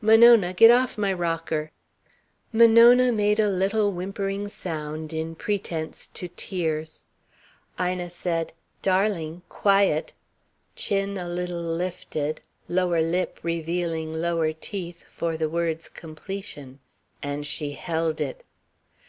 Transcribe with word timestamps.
Monona, 0.00 0.52
get 0.52 0.68
off 0.68 0.98
my 0.98 1.12
rocker." 1.12 1.70
Monona 2.52 3.12
made 3.12 3.38
a 3.38 3.48
little 3.48 3.92
whimpering 3.92 4.48
sound, 4.48 5.12
in 5.12 5.36
pretence 5.36 6.08
to 6.08 6.26
tears. 6.26 7.04
Ina 7.80 8.10
said 8.10 8.52
"Darling 8.82 9.42
quiet!" 9.48 10.12
chin 10.74 11.16
a 11.16 11.28
little 11.28 11.62
lifted, 11.62 12.40
lower 12.68 13.00
lip 13.00 13.38
revealing 13.44 14.12
lower 14.12 14.52
teeth 14.52 15.04
for 15.08 15.36
the 15.36 15.48
word's 15.48 15.88
completion; 15.88 16.80
and 17.22 17.46
she 17.46 17.70
held 17.70 18.20
it. 18.20 18.42